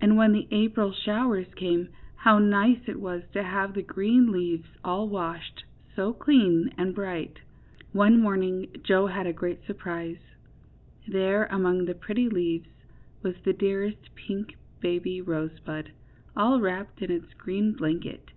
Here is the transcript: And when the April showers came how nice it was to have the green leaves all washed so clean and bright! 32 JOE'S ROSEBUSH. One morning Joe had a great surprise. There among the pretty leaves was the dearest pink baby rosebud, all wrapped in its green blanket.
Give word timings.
And 0.00 0.16
when 0.16 0.30
the 0.30 0.46
April 0.52 0.92
showers 0.92 1.52
came 1.56 1.88
how 2.14 2.38
nice 2.38 2.78
it 2.86 3.00
was 3.00 3.24
to 3.32 3.42
have 3.42 3.74
the 3.74 3.82
green 3.82 4.30
leaves 4.30 4.68
all 4.84 5.08
washed 5.08 5.64
so 5.96 6.12
clean 6.12 6.72
and 6.78 6.94
bright! 6.94 7.38
32 7.40 7.40
JOE'S 7.40 7.44
ROSEBUSH. 7.48 7.94
One 7.96 8.20
morning 8.20 8.68
Joe 8.84 9.06
had 9.08 9.26
a 9.26 9.32
great 9.32 9.64
surprise. 9.66 10.20
There 11.08 11.46
among 11.46 11.86
the 11.86 11.94
pretty 11.96 12.28
leaves 12.28 12.68
was 13.24 13.34
the 13.42 13.52
dearest 13.52 14.14
pink 14.14 14.54
baby 14.78 15.20
rosebud, 15.20 15.90
all 16.36 16.60
wrapped 16.60 17.02
in 17.02 17.10
its 17.10 17.34
green 17.34 17.72
blanket. 17.72 18.30